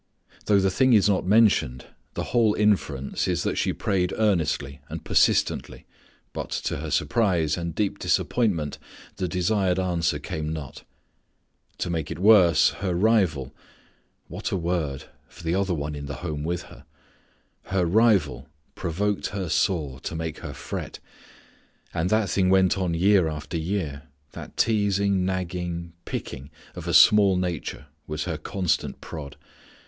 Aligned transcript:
Though 0.47 0.59
the 0.59 0.71
thing 0.71 0.93
is 0.93 1.07
not 1.07 1.27
mentioned 1.27 1.85
the 2.15 2.23
whole 2.33 2.55
inference 2.55 3.27
is 3.27 3.43
that 3.43 3.55
she 3.55 3.71
prayed 3.71 4.11
earnestly 4.17 4.81
and 4.89 5.03
persistently 5.05 5.85
but 6.33 6.49
to 6.49 6.77
her 6.77 6.89
surprise 6.89 7.55
and 7.55 7.75
deep 7.75 7.99
disappointment 7.99 8.79
the 9.17 9.27
desired 9.27 9.77
answer 9.77 10.17
came 10.17 10.51
not. 10.51 10.81
To 11.77 11.91
make 11.91 12.09
it 12.09 12.17
worse 12.17 12.69
her 12.79 12.95
rival 12.95 13.53
what 14.27 14.49
a 14.49 14.57
word, 14.57 15.03
for 15.27 15.43
the 15.43 15.53
other 15.53 15.75
one 15.75 15.93
in 15.93 16.07
the 16.07 16.15
home 16.25 16.43
with 16.43 16.63
her 16.63 16.85
her 17.65 17.85
rival 17.85 18.47
provoked 18.73 19.27
her 19.27 19.49
sore 19.49 19.99
to 19.99 20.15
make 20.15 20.39
her 20.39 20.55
fret. 20.55 20.97
And 21.93 22.09
that 22.09 22.27
thing 22.27 22.49
went 22.49 22.75
on 22.75 22.95
year 22.95 23.27
after 23.27 23.55
year. 23.55 24.07
That 24.31 24.57
teasing, 24.57 25.25
nagging, 25.25 25.93
picking 26.05 26.49
of 26.73 26.87
a 26.87 26.93
small 26.95 27.37
nature 27.37 27.85
was 28.07 28.23
her 28.23 28.39
constant 28.39 28.99
prod. 28.99 29.35